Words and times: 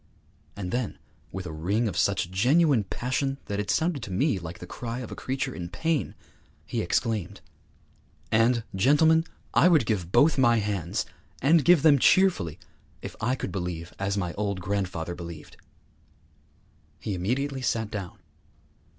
And 0.55 0.71
then, 0.71 0.97
with 1.31 1.45
a 1.45 1.51
ring 1.51 1.87
of 1.87 1.95
such 1.95 2.31
genuine 2.31 2.85
passion 2.85 3.37
that 3.45 3.59
it 3.59 3.69
sounded 3.69 4.01
to 4.01 4.09
me 4.11 4.39
like 4.39 4.57
the 4.57 4.65
cry 4.65 4.97
of 5.01 5.11
a 5.11 5.15
creature 5.15 5.53
in 5.53 5.69
pain, 5.69 6.15
he 6.65 6.81
exclaimed, 6.81 7.39
'And, 8.31 8.63
gentlemen, 8.73 9.25
I 9.53 9.67
would 9.67 9.85
give 9.85 10.11
both 10.11 10.39
my 10.39 10.57
hands, 10.57 11.05
and 11.39 11.63
give 11.63 11.83
them 11.83 11.99
cheerfully, 11.99 12.57
if 13.03 13.15
I 13.21 13.35
could 13.35 13.51
believe 13.51 13.93
as 13.99 14.17
my 14.17 14.33
old 14.33 14.59
grandfather 14.59 15.13
believed!' 15.13 15.57
He 16.99 17.13
immediately 17.13 17.61
sat 17.61 17.91
down. 17.91 18.17